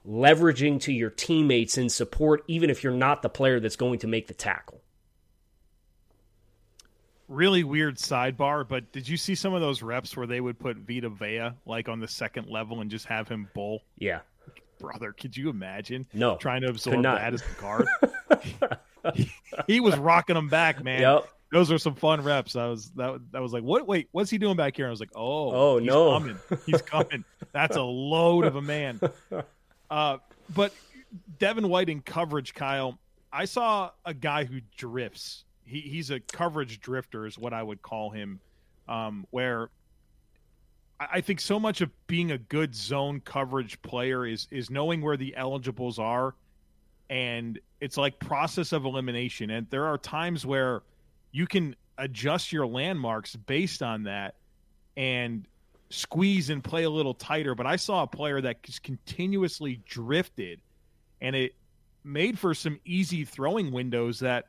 [0.08, 4.08] leveraging to your teammates in support, even if you're not the player that's going to
[4.08, 4.82] make the tackle.
[7.30, 10.78] Really weird sidebar, but did you see some of those reps where they would put
[10.78, 13.82] Vita Vea like on the second level and just have him bull?
[13.98, 14.20] Yeah.
[14.78, 16.06] Brother, could you imagine?
[16.14, 16.36] No.
[16.36, 17.88] Trying to absorb that as the guard?
[19.14, 19.32] he,
[19.68, 21.00] he was rocking them back, man.
[21.02, 22.56] Yep those are some fun reps.
[22.56, 23.88] I was that that was like, what?
[23.88, 24.88] Wait, what's he doing back here?
[24.88, 26.40] I was like, oh, oh he's no, coming.
[26.66, 27.24] he's coming.
[27.52, 29.00] That's a load of a man.
[29.92, 30.18] Uh,
[30.56, 30.74] but
[31.38, 32.98] Devin White in coverage, Kyle.
[33.32, 35.44] I saw a guy who drifts.
[35.66, 38.40] He he's a coverage drifter, is what I would call him.
[38.88, 39.70] Um, where
[41.00, 45.18] I think so much of being a good zone coverage player is is knowing where
[45.18, 46.34] the eligibles are,
[47.12, 49.52] and it's like process of elimination.
[49.52, 50.82] And there are times where
[51.34, 54.36] you can adjust your landmarks based on that
[54.96, 55.46] and
[55.90, 57.56] squeeze and play a little tighter.
[57.56, 60.62] But I saw a player that just continuously drifted,
[61.20, 61.56] and it
[62.04, 64.48] made for some easy throwing windows that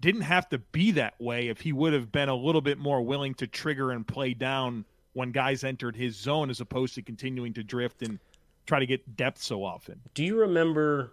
[0.00, 3.02] didn't have to be that way if he would have been a little bit more
[3.02, 7.52] willing to trigger and play down when guys entered his zone as opposed to continuing
[7.52, 8.18] to drift and
[8.66, 10.00] try to get depth so often.
[10.14, 11.12] Do you remember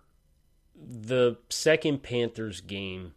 [0.75, 3.13] the second Panthers game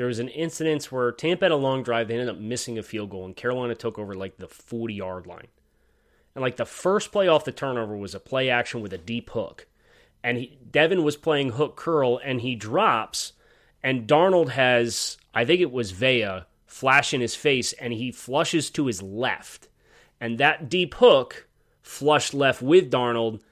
[0.00, 2.08] there was an incident where Tampa had a long drive.
[2.08, 5.26] They ended up missing a field goal, and Carolina took over like the 40 yard
[5.26, 5.48] line.
[6.34, 9.28] And like the first play off the turnover was a play action with a deep
[9.28, 9.66] hook.
[10.24, 13.34] And he, Devin was playing hook curl, and he drops,
[13.82, 18.70] and Darnold has, I think it was Vea, flash in his face, and he flushes
[18.70, 19.68] to his left.
[20.18, 21.46] And that deep hook
[21.82, 23.42] flushed left with Darnold,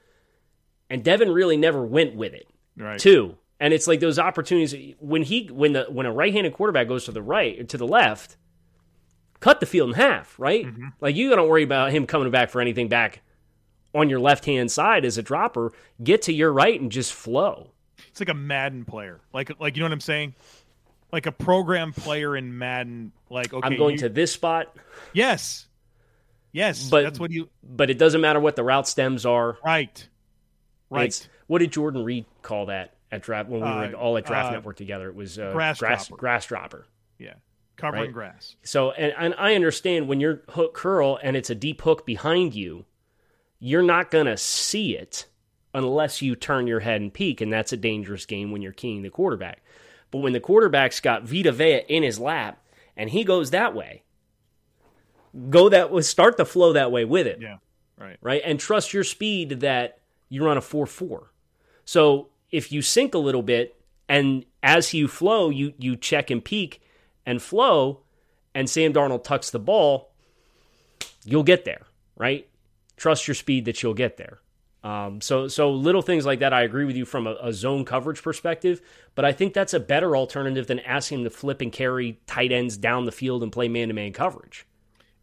[0.89, 2.47] and Devin really never went with it.
[2.75, 2.97] Right.
[2.97, 3.37] Two.
[3.59, 7.11] And it's like those opportunities when he when the when a right-handed quarterback goes to
[7.11, 8.37] the right to the left,
[9.41, 10.65] cut the field in half, right?
[10.65, 10.87] Mm-hmm.
[11.01, 13.21] Like you don't worry about him coming back for anything back
[13.93, 15.73] on your left hand side as a dropper.
[16.01, 17.71] Get to your right and just flow.
[18.07, 20.35] It's like a Madden player, like like you know what I'm saying,
[21.11, 23.11] like a program player in Madden.
[23.29, 24.73] Like okay, I'm going you, to this spot.
[25.11, 25.67] Yes,
[26.53, 27.49] yes, but that's what you.
[27.61, 29.57] But it doesn't matter what the route stems are.
[29.65, 30.07] Right,
[30.89, 31.07] right.
[31.07, 32.93] It's, what did Jordan Reid call that?
[33.11, 35.09] At draft when we were uh, all at Draft uh, Network together.
[35.09, 36.19] It was uh, grass, grass dropper.
[36.19, 36.87] grass dropper.
[37.17, 37.33] Yeah,
[37.75, 38.13] covering right?
[38.13, 38.55] grass.
[38.63, 42.55] So and, and I understand when you're hook curl and it's a deep hook behind
[42.55, 42.85] you,
[43.59, 45.27] you're not gonna see it
[45.73, 49.01] unless you turn your head and peek, and that's a dangerous game when you're keying
[49.01, 49.61] the quarterback.
[50.11, 52.63] But when the quarterback's got Vita Vea in his lap
[52.97, 54.03] and he goes that way,
[55.49, 57.39] go that start the flow that way with it.
[57.41, 57.57] Yeah.
[57.97, 58.17] Right.
[58.21, 58.41] Right.
[58.43, 61.31] And trust your speed that you run a 4 4.
[61.85, 66.43] So if you sink a little bit and as you flow, you, you check and
[66.43, 66.81] peak
[67.25, 68.01] and flow,
[68.55, 70.11] and Sam Darnold tucks the ball,
[71.23, 71.83] you'll get there.
[72.17, 72.49] Right.
[72.97, 74.39] Trust your speed that you'll get there.
[74.83, 77.83] Um, so, so little things like that, I agree with you from a, a, zone
[77.83, 78.81] coverage perspective,
[79.13, 82.53] but I think that's a better alternative than asking him to flip and carry tight
[82.53, 84.65] ends down the field and play man to man coverage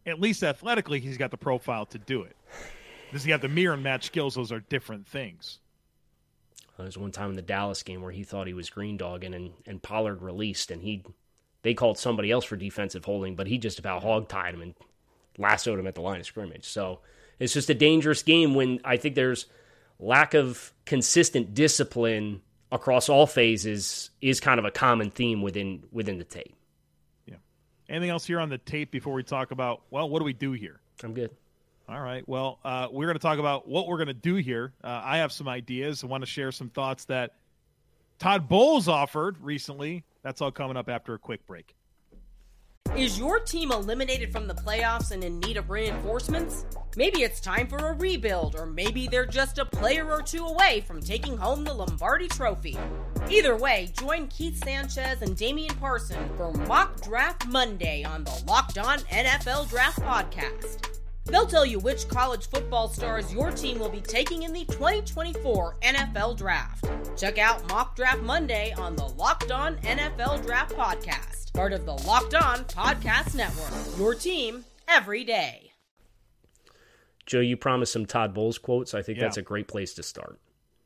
[0.07, 2.35] at least athletically, he's got the profile to do it.
[3.11, 4.35] Does he have the mirror and match skills?
[4.35, 5.59] Those are different things.
[6.77, 8.97] Uh, there was one time in the Dallas game where he thought he was green
[8.97, 11.03] dogging and, and Pollard released and he
[11.63, 14.75] they called somebody else for defensive holding, but he just about hog tied him and
[15.37, 16.65] lassoed him at the line of scrimmage.
[16.65, 16.99] So
[17.39, 19.47] it's just a dangerous game when I think there's
[19.99, 26.19] lack of consistent discipline across all phases is kind of a common theme within within
[26.19, 26.55] the tape.
[27.25, 27.37] Yeah.
[27.89, 30.51] Anything else here on the tape before we talk about, well, what do we do
[30.51, 30.79] here?
[31.03, 31.31] I'm good.
[31.89, 32.27] All right.
[32.27, 34.73] Well, uh, we're going to talk about what we're going to do here.
[34.83, 36.03] Uh, I have some ideas.
[36.03, 37.31] I want to share some thoughts that
[38.19, 40.03] Todd Bowles offered recently.
[40.21, 41.73] That's all coming up after a quick break.
[42.95, 46.65] Is your team eliminated from the playoffs and in need of reinforcements?
[46.95, 50.83] Maybe it's time for a rebuild, or maybe they're just a player or two away
[50.87, 52.77] from taking home the Lombardi Trophy.
[53.29, 58.77] Either way, join Keith Sanchez and Damian Parson for Mock Draft Monday on the Locked
[58.77, 60.96] On NFL Draft Podcast.
[61.27, 65.77] They'll tell you which college football stars your team will be taking in the 2024
[65.81, 66.89] NFL Draft.
[67.17, 71.93] Check out Mock Draft Monday on the Locked On NFL Draft Podcast, part of the
[71.93, 73.97] Locked On Podcast Network.
[73.97, 75.71] Your team every day.
[77.25, 78.93] Joe, you promised some Todd Bowles quotes.
[78.93, 79.25] I think yeah.
[79.25, 80.39] that's a great place to start.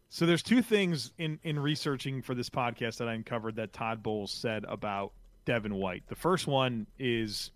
[0.09, 4.03] So there's two things in in researching for this podcast that I uncovered that Todd
[4.03, 5.13] Bowles said about
[5.45, 6.03] Devin White.
[6.07, 7.51] The first one is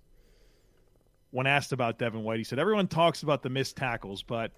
[1.36, 4.54] when asked about Devin White, he said everyone talks about the missed tackles, but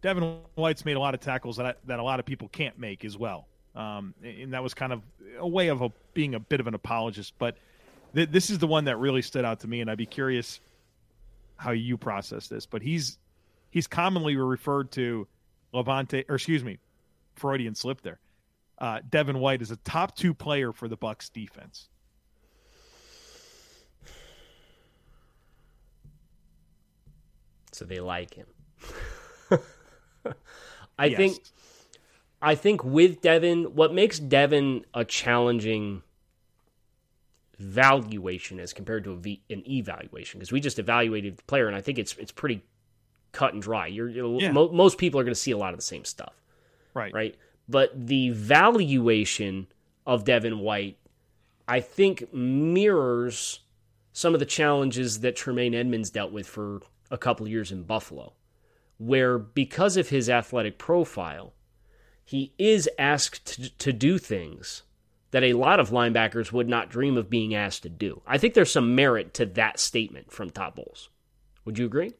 [0.00, 2.78] Devin White's made a lot of tackles that I, that a lot of people can't
[2.78, 3.46] make as well.
[3.74, 5.02] Um, and that was kind of
[5.38, 7.34] a way of a, being a bit of an apologist.
[7.38, 7.58] But
[8.14, 10.60] th- this is the one that really stood out to me, and I'd be curious
[11.58, 12.64] how you process this.
[12.64, 13.18] But he's
[13.70, 15.28] he's commonly referred to
[15.74, 16.78] Lavonte, or excuse me,
[17.34, 18.18] Freudian slip there.
[18.78, 21.90] Uh, Devin White is a top two player for the Bucs defense.
[27.74, 28.46] So they like him.
[30.98, 31.16] I yes.
[31.16, 31.38] think
[32.40, 36.02] I think with Devin, what makes Devin a challenging
[37.58, 41.76] valuation as compared to a v, an evaluation because we just evaluated the player and
[41.76, 42.62] I think it's it's pretty
[43.32, 43.86] cut and dry.
[43.86, 44.52] You're, you're yeah.
[44.52, 46.34] mo- most people are going to see a lot of the same stuff,
[46.94, 47.12] right?
[47.12, 47.34] Right.
[47.68, 49.66] But the valuation
[50.06, 50.98] of Devin White,
[51.66, 53.60] I think, mirrors
[54.12, 58.32] some of the challenges that Tremaine Edmunds dealt with for a couple years in Buffalo,
[58.98, 61.52] where because of his athletic profile,
[62.24, 64.82] he is asked to, to do things
[65.30, 68.22] that a lot of linebackers would not dream of being asked to do.
[68.26, 71.10] I think there's some merit to that statement from Todd Bowles.
[71.64, 72.14] Would you agree?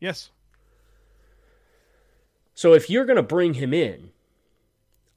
[0.00, 0.30] Yes.
[2.54, 4.10] So if you're going to bring him in,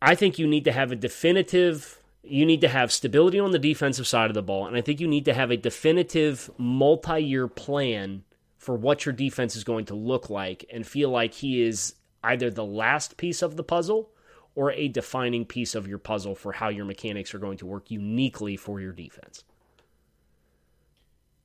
[0.02, 3.58] I think you need to have a definitive you need to have stability on the
[3.58, 7.48] defensive side of the ball and I think you need to have a definitive multi-year
[7.48, 8.24] plan
[8.60, 12.52] for what your defense is going to look like and feel like he is either
[12.52, 14.12] the last piece of the puzzle
[14.54, 17.90] or a defining piece of your puzzle for how your mechanics are going to work
[17.90, 19.46] uniquely for your defense.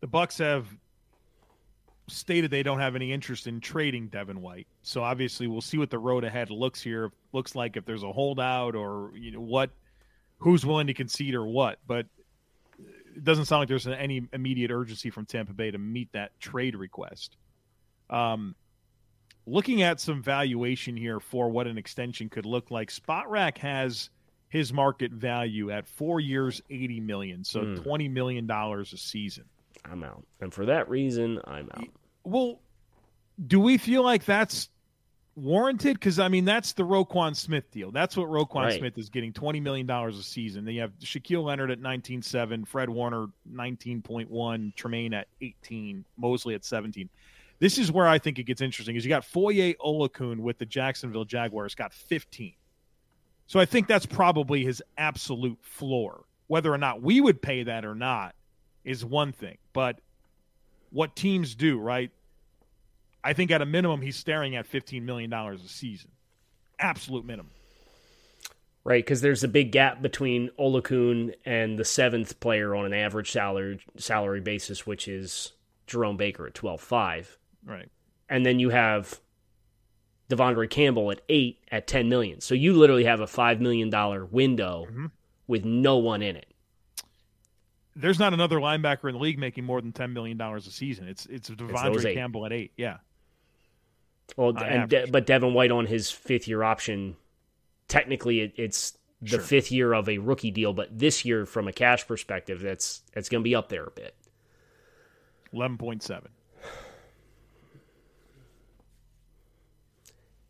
[0.00, 0.66] The Bucs have
[2.08, 4.66] stated they don't have any interest in trading Devin White.
[4.82, 8.12] So obviously we'll see what the road ahead looks here looks like if there's a
[8.12, 9.70] holdout or you know what
[10.38, 11.78] who's willing to concede or what.
[11.86, 12.06] But
[13.14, 16.76] it doesn't sound like there's any immediate urgency from Tampa Bay to meet that trade
[16.76, 17.36] request.
[18.10, 18.54] Um,
[19.46, 24.10] looking at some valuation here for what an extension could look like, Spotrac has
[24.48, 27.82] his market value at four years, eighty million, so mm.
[27.82, 29.44] twenty million dollars a season.
[29.84, 31.88] I'm out, and for that reason, I'm out.
[32.24, 32.60] Well,
[33.46, 34.68] do we feel like that's
[35.36, 35.98] warranted?
[35.98, 37.90] Because I mean, that's the Roquan Smith deal.
[37.90, 38.78] That's what Roquan right.
[38.78, 40.64] Smith is getting twenty million dollars a season.
[40.64, 45.28] Then you have Shaquille Leonard at nineteen seven, Fred Warner nineteen point one, Tremaine at
[45.40, 47.08] eighteen, Mosley at seventeen.
[47.58, 48.96] This is where I think it gets interesting.
[48.96, 52.54] Is you got Foye Oluokun with the Jacksonville Jaguars got fifteen.
[53.46, 56.24] So I think that's probably his absolute floor.
[56.46, 58.34] Whether or not we would pay that or not
[58.84, 60.00] is one thing, but
[60.90, 62.10] what teams do, right?
[63.24, 66.10] I think at a minimum he's staring at $15 million a season.
[66.78, 67.50] absolute minimum.
[68.86, 73.30] Right, because there's a big gap between Oluokun and the seventh player on an average
[73.30, 75.52] salary salary basis, which is
[75.86, 77.38] Jerome Baker at twelve five.
[77.64, 77.88] Right.
[78.28, 79.18] And then you have
[80.28, 82.42] De'Vondre Campbell at eight at ten million.
[82.42, 85.10] So you literally have a five million dollar window Mhm.
[85.46, 86.52] with no one in it.
[87.96, 91.08] There's not another linebacker in the league making more than ten million dollars a season.
[91.08, 92.14] It's it's Devondre eight.
[92.16, 92.72] Campbell at eight.
[92.76, 92.98] Yeah.
[94.36, 97.16] Well, and De- but Devin White on his fifth year option,
[97.88, 99.40] technically it, it's the Sure.
[99.40, 103.28] fifth year of a rookie deal, but this year from a cash perspective, that's that's
[103.28, 104.14] going to be up there a bit.
[105.52, 106.30] Eleven point seven.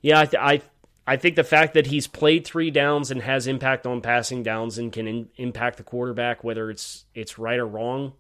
[0.02, 0.62] Yeah, I, th- I
[1.06, 4.78] I think the fact that he's played three downs and has impact on passing downs
[4.78, 8.12] and can in, impact the quarterback, whether it's it's right or wrong,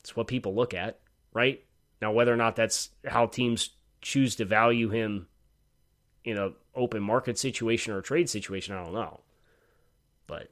[0.00, 0.98] it's what people look at,
[1.32, 1.64] right?
[2.02, 3.70] Now, whether or not that's how teams
[4.04, 5.26] choose to value him
[6.24, 9.20] in a open market situation or a trade situation, I don't know.
[10.26, 10.50] But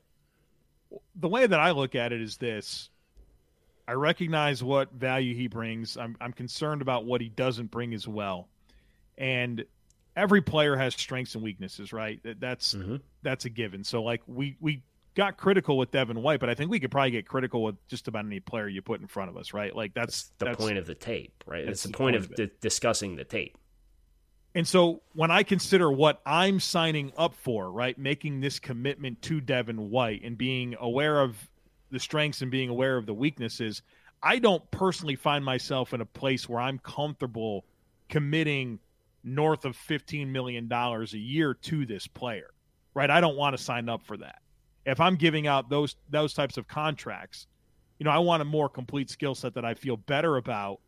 [1.15, 2.88] the way that I look at it is this.
[3.87, 5.97] I recognize what value he brings.
[5.97, 8.49] I'm I'm concerned about what he doesn't bring as well.
[9.19, 9.65] And
[10.17, 12.23] every player has strengths and weaknesses, right?
[12.23, 13.01] That- That's Mhm.
[13.23, 13.85] that's a given.
[13.85, 14.83] So like we we
[15.14, 18.09] got critical with Devin White, but I think we could probably get critical with just
[18.09, 19.75] about any player you put in front of us, right?
[19.75, 21.66] Like that's the that's, point of the tape, right?
[21.66, 23.57] that's It's the, the point, point of, of di- discussing the tape.
[24.55, 29.40] And so when I consider what I'm signing up for, right, making this commitment to
[29.40, 31.37] Devin White and being aware of
[31.90, 33.83] the strengths and being aware of the weaknesses,
[34.22, 37.64] I don't personally find myself in a place where I'm comfortable
[38.09, 38.79] committing
[39.25, 42.51] north of $15 million a year to this player,
[42.92, 43.09] right?
[43.09, 44.41] I don't want to sign up for that.
[44.85, 47.47] If I'm giving out those those types of contracts,
[47.99, 50.81] you know, I want a more complete skill set that I feel better about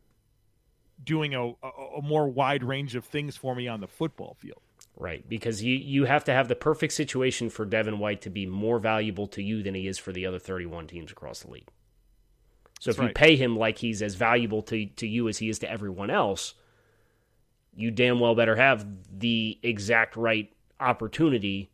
[1.03, 4.63] doing a, a, a more wide range of things for me on the football field.
[4.97, 8.47] Right, because you you have to have the perfect situation for Devin White to be
[8.47, 11.69] more valuable to you than he is for the other 31 teams across the league.
[12.81, 15.49] So That's if you pay him like he's as valuable to to you as he
[15.49, 16.55] is to everyone else,
[17.75, 21.71] you damn well better have the exact right opportunity.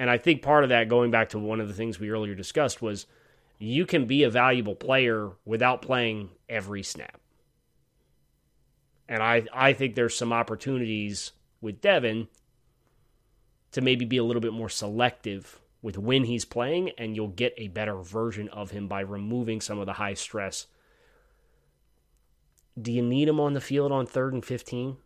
[0.00, 2.34] And I think part of that going back to one of the things we earlier
[2.34, 3.04] discussed was
[3.58, 7.20] you can be a valuable player without playing every snap.
[9.10, 12.28] And I, I think there's some opportunities with Devin
[13.72, 17.52] to maybe be a little bit more selective with when he's playing, and you'll get
[17.58, 20.66] a better version of him by removing some of the high stress.
[22.80, 24.96] Do you need him on the field on third and 15?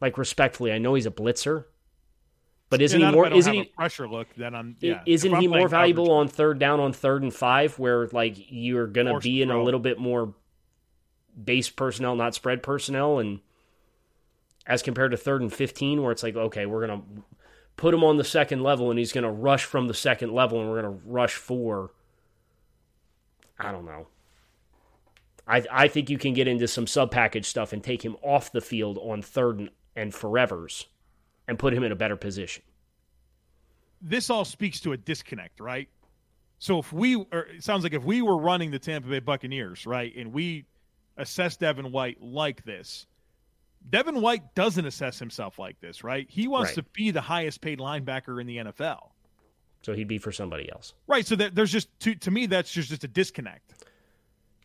[0.00, 1.64] Like, respectfully, I know he's a blitzer,
[2.74, 3.28] but isn't And he more?
[3.32, 3.60] Isn't he?
[3.60, 4.28] a pressure look?
[4.36, 5.02] Then I'm yeah.
[5.06, 8.34] Isn't If he more valuable coverage- on third down on third and five, where like
[8.50, 10.34] you're gonna Forced be in a little bit more
[11.42, 13.40] base personnel, not spread personnel, and
[14.66, 17.02] as compared to third and fifteen, where it's like okay, we're gonna
[17.76, 20.68] put him on the second level, and he's gonna rush from the second level, and
[20.70, 21.92] we're gonna rush for.
[23.58, 24.08] I don't know.
[25.46, 28.50] I I think you can get into some sub package stuff and take him off
[28.50, 30.86] the field on third and, and forevers,
[31.48, 32.62] and put him in a better position.
[34.00, 35.88] this all speaks to a disconnect, right?
[36.58, 39.86] So if we, or it sounds like if we were running the Tampa Bay Buccaneers,
[39.86, 40.66] right, and we
[41.16, 43.06] assess Devin White like this,
[43.90, 46.26] Devin White doesn't assess himself like this, right?
[46.30, 46.74] He wants Right.
[46.76, 49.10] to be the highest paid linebacker in the NFL,
[49.82, 50.94] So he'd be for somebody else.
[51.06, 51.26] right?
[51.26, 53.74] So that there's just to to me that's just just a disconnect.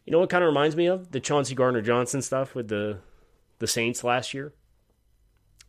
[0.05, 2.99] You know what kind of reminds me of the Chauncey Gardner Johnson stuff with the
[3.59, 4.53] the Saints last year.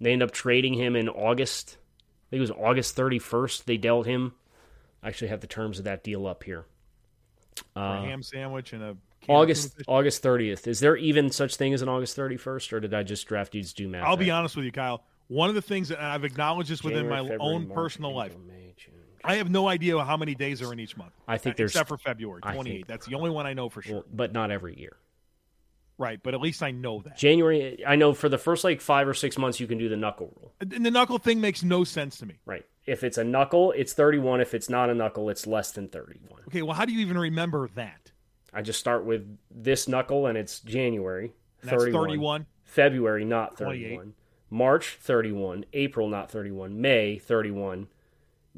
[0.00, 1.76] They end up trading him in August.
[1.78, 3.66] I think it was August thirty first.
[3.66, 4.34] They dealt him.
[5.02, 6.64] I actually have the terms of that deal up here.
[7.76, 8.96] Uh, ham sandwich and a
[9.28, 9.74] August.
[9.86, 10.66] August thirtieth.
[10.66, 13.52] Is there even such thing as an August thirty first, or did I just draft
[13.52, 14.04] dudes do math?
[14.06, 15.04] I'll be honest with you, Kyle.
[15.28, 18.14] One of the things that I've acknowledged this within January, my February, own March, personal
[18.14, 18.34] life.
[18.46, 18.94] May, June.
[19.22, 21.12] I have no idea how many days are in each month.
[21.28, 22.86] I think there's- except for February I think- 28.
[22.88, 23.96] That's the only one I know for sure.
[23.96, 24.96] Well, but not every year.
[26.00, 27.16] Right, but at least I know that.
[27.16, 27.84] January.
[27.86, 30.33] I know for the first like five or six months you can do the knuckle
[30.40, 30.52] rule.
[30.60, 32.40] And the knuckle thing makes no sense to me.
[32.44, 32.64] Right.
[32.87, 34.40] If it's a knuckle, it's 31.
[34.40, 36.40] If it's not a knuckle, it's less than 31.
[36.48, 38.10] Okay, well, how do you even remember that?
[38.52, 41.33] I just start with this knuckle and it's January.
[41.62, 42.08] And that's 31.
[42.08, 42.46] 31.
[42.64, 44.14] February, not 31.
[44.48, 45.66] March, 31.
[45.72, 46.81] April, not 31.
[46.81, 47.87] May, 31.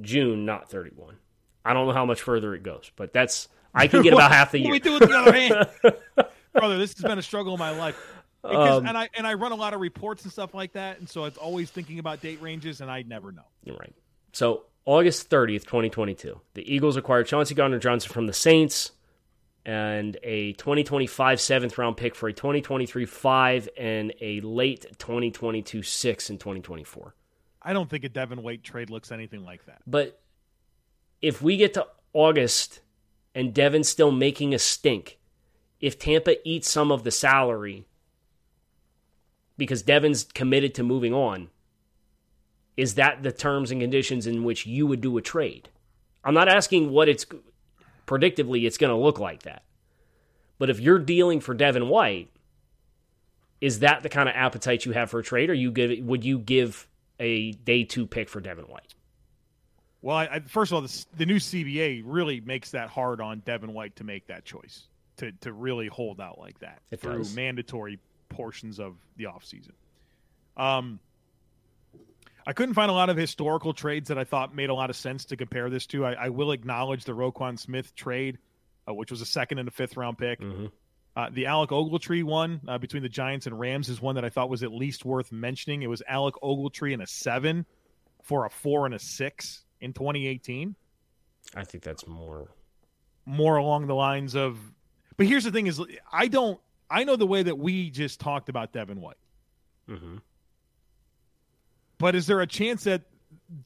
[0.00, 1.16] June, not 31.
[1.64, 4.52] I don't know how much further it goes, but that's, I can get about half
[4.52, 4.72] the What do year.
[4.72, 6.26] we do with the other hand?
[6.53, 7.96] Brother, this has been a struggle in my life.
[8.42, 10.98] Because, Um, and I and I run a lot of reports and stuff like that,
[10.98, 13.44] and so it's always thinking about date ranges, and I never know.
[13.62, 13.94] You're right.
[14.32, 18.90] So August 30th, 2022, the Eagles acquired Chauncey Gardner Johnson from the Saints
[19.64, 26.28] and a 2025 seventh round pick for a 2023 five and a late 2022 six
[26.30, 27.14] in 2024.
[27.62, 29.82] I don't think a Devin White trade looks anything like that.
[29.86, 30.20] But
[31.20, 32.80] if we get to August
[33.36, 35.18] and Devin's still making a stink,
[35.82, 37.84] if Tampa eats some of the salary
[39.58, 41.50] because Devin's committed to moving on,
[42.76, 45.68] is that the terms and conditions in which you would do a trade?
[46.24, 47.26] I'm not asking what it's
[48.06, 49.64] predictively it's going to look like that.
[50.58, 52.30] But if you're dealing for Devin White,
[53.60, 56.24] is that the kind of appetite you have for a trade, or you give would
[56.24, 56.86] you give
[57.18, 58.94] a day two pick for Devin White?
[60.00, 63.72] Well, I, I, first of all, the, new CBA really makes that hard on Devin
[63.72, 64.88] White to make that choice
[65.22, 67.34] to to really hold out like that it through does.
[67.34, 67.98] mandatory
[68.28, 69.72] portions of the offseason.
[70.56, 71.00] Um,
[72.46, 74.96] I couldn't find a lot of historical trades that I thought made a lot of
[74.96, 76.04] sense to compare this to.
[76.04, 78.38] I, I will acknowledge the Roquan Smith trade,
[78.88, 80.40] uh, which was a second and a fifth round pick.
[80.40, 80.66] Mm-hmm.
[81.14, 84.30] Uh, the Alec Ogletree one uh, between the Giants and Rams is one that I
[84.30, 85.82] thought was at least worth mentioning.
[85.82, 87.66] It was Alec Ogletree and a seven
[88.22, 90.74] for a four and a six in 2018.
[91.54, 92.48] I think that's more
[93.24, 94.58] more along the lines of.
[95.16, 95.80] But here's the thing: is
[96.12, 96.60] I don't.
[96.90, 99.16] I know the way that we just talked about Devin White.
[99.88, 100.16] Mm-hmm.
[101.98, 103.02] But is there a chance that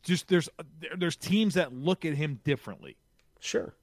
[0.03, 0.49] just there's
[0.97, 2.97] there's teams that look at him differently?
[3.41, 3.75] Sure.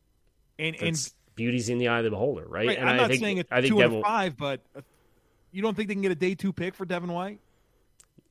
[0.59, 2.67] And That's, and beauty's in the eye of the beholder, right?
[2.67, 4.61] right, and I'm I not think, saying it's I think two Devin, and five, but
[4.75, 4.81] uh,
[5.51, 7.39] you don't think they can get a day two pick for Devin White?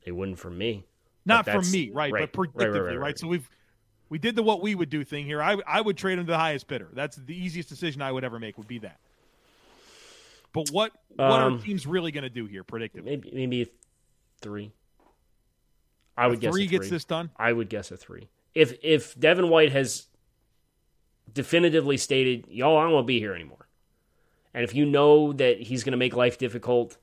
[0.05, 0.85] It wouldn't for me.
[1.25, 2.11] Not for me, right?
[2.11, 3.19] right, But predictively, right, right, right.
[3.19, 3.49] So we've
[4.09, 5.41] we did the what we would do thing here.
[5.41, 6.89] I I would trade him to the highest bidder.
[6.93, 8.57] That's the easiest decision I would ever make.
[8.57, 8.99] Would be that.
[10.53, 12.63] But what what Um, are teams really going to do here?
[12.63, 13.71] Predictably, Maybe maybe
[14.41, 14.71] three.
[16.15, 16.95] I would guess three a gets three.
[16.95, 17.31] this done.
[17.37, 18.29] I would guess a three.
[18.53, 20.07] If if Devin White has
[21.33, 23.67] definitively stated, "Y'all, I don't want to be here anymore,"
[24.53, 26.97] and if you know that he's going to make life difficult,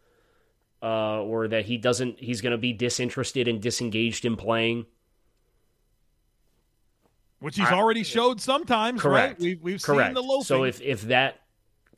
[0.81, 4.87] uh, or that he doesn't, he's going to be disinterested and disengaged in playing.
[7.41, 9.33] Which he's I- already showed sometimes, Correct.
[9.33, 9.41] right?
[9.41, 10.09] We've, we've Correct.
[10.09, 10.43] seen the low.
[10.43, 11.40] So if if that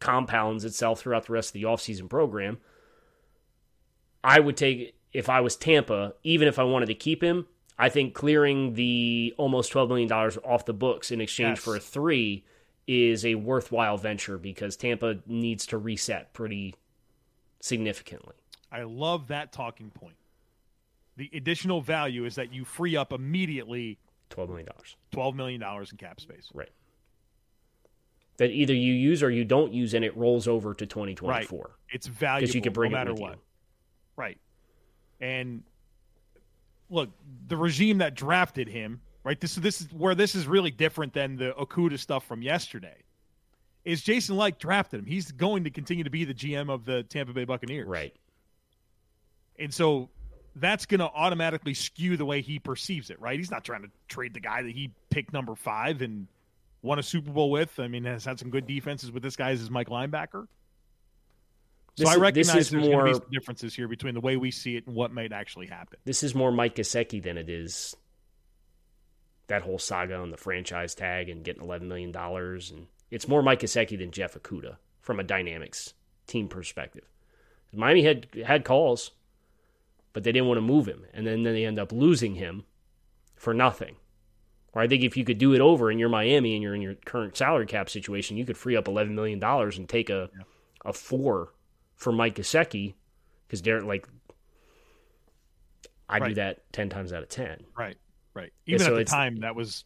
[0.03, 2.59] compounds itself throughout the rest of the offseason program,
[4.24, 7.46] I would take if I was Tampa, even if I wanted to keep him,
[7.78, 11.64] I think clearing the almost twelve million dollars off the books in exchange Yes.
[11.64, 12.44] for a three
[12.86, 16.74] is a worthwhile venture because Tampa needs to reset pretty
[17.61, 18.34] significantly.
[18.70, 20.16] I love that talking point.
[21.16, 23.98] The additional value is that you free up immediately
[24.30, 24.96] Twelve million dollars.
[25.11, 26.48] twelve million dollars in cap space.
[26.55, 26.70] Right.
[28.39, 31.45] That either you use or you don't use and it rolls over to twenty twenty
[31.45, 31.76] four.
[31.91, 33.33] It's valuable Because you could bring no it matter what.
[33.33, 33.39] you.
[34.16, 34.39] Right.
[35.20, 35.62] And
[36.91, 37.11] look,
[37.49, 39.39] the regime that drafted him, right?
[39.41, 42.97] This this is where this is really different than the Okudah stuff from yesterday.
[43.85, 45.07] Is Jason Licht drafted him?
[45.07, 48.14] He's going to continue to be the GM of the Tampa Bay Buccaneers, Right.
[49.59, 50.09] And so
[50.57, 53.39] that's going to automatically skew the way he perceives it, right?
[53.39, 56.26] He's not trying to trade the guy that he picked number five and
[56.83, 57.78] won a Super Bowl with.
[57.80, 60.47] I mean, has had some good defenses with this guy as his Mike linebacker.
[61.97, 64.20] So This I recognize is there's going to be more- some differences here between the
[64.20, 65.99] way we see it and what might actually happen.
[66.05, 67.95] This is more Mike Gesicki than it is
[69.49, 73.43] that whole saga on the franchise tag and getting eleven million dollars, and it's more
[73.43, 75.93] Mike Gesicki than Jeff Okudah from a dynamics
[76.26, 77.05] team perspective.
[77.74, 79.11] Miami had had calls,
[80.14, 82.64] but they didn't want to move him, and then, then they end up losing him
[83.37, 83.97] for nothing.
[84.75, 86.81] Or I think if you could do it over and you're Miami and you're in
[86.81, 90.31] your current salary cap situation, you could free up eleven million dollars and take a
[90.85, 91.53] a four
[91.97, 92.95] for Mike Gesicki
[93.47, 94.09] because they're like
[96.09, 97.64] I do that ten times out of ten.
[97.77, 97.97] Right,
[98.35, 98.53] right.
[98.66, 99.85] Yeah, Even so at the time, that was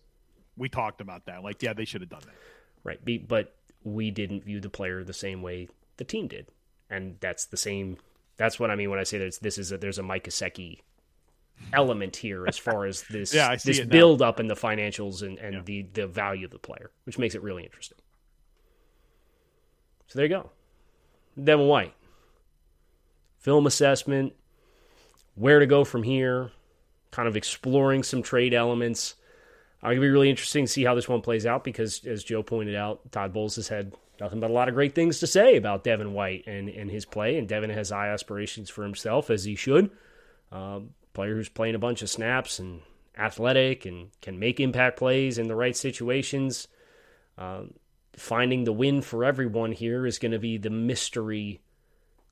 [0.56, 1.42] we talked about that.
[1.42, 2.34] Like, yeah, they should have done that.
[2.82, 3.28] Right.
[3.28, 6.46] But we didn't view the player the same way the team did.
[6.88, 7.98] And that's the same
[8.36, 10.80] that's what I mean when I say that this is a, there's a Mike Gesicki
[11.72, 13.84] element here as far as this Yeah, this now.
[13.86, 15.62] build up in the financials and, and Yeah.
[15.64, 17.98] the, the value of the player, which makes it really interesting.
[20.08, 20.50] So there you go.
[21.42, 21.94] Devin White.
[23.38, 24.32] Film assessment,
[25.36, 26.50] where to go from here,
[27.12, 29.14] kind of exploring some trade elements.
[29.84, 32.42] Uh, it'll be really interesting to see how this one plays out because, as Joe
[32.42, 35.56] pointed out, Todd Bowles has had nothing but a lot of great things to say
[35.56, 39.44] about Devin White and, and his play, and Devin has high aspirations for himself, as
[39.44, 39.90] he should.
[40.50, 42.82] Um, player who's playing a bunch of snaps and
[43.18, 46.68] athletic and can make impact plays in the right situations.
[47.38, 47.74] Um,
[48.14, 51.60] finding the win for everyone here is going to be the mystery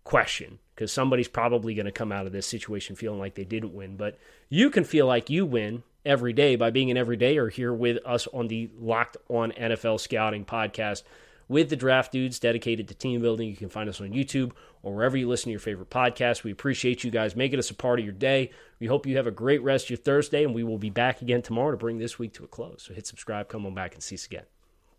[0.04, 3.74] question because somebody's probably going to come out of this situation feeling like they didn't
[3.74, 3.96] win.
[3.96, 4.18] But
[4.48, 8.26] you can feel like you win every day by being an everydayer here with us
[8.34, 11.02] on the Locked On NFL Scouting podcast,
[11.48, 13.48] with the Draft Dudes dedicated to team building.
[13.48, 14.52] You can find us on YouTube
[14.84, 16.44] or wherever you listen to your favorite podcast.
[16.44, 18.52] We appreciate you guys making us a part of your day.
[18.78, 21.22] We hope you have a great rest of your Thursday, and we will be back
[21.22, 22.84] again tomorrow to bring this week to a close.
[22.86, 24.44] So hit subscribe, come on back, and see us again.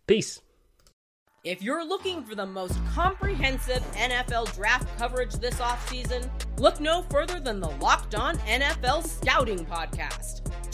[0.07, 0.41] Peace.
[1.43, 6.27] If you're looking for the most comprehensive NFL draft coverage this offseason,
[6.57, 10.41] look no further than the Locked On NFL Scouting Podcast.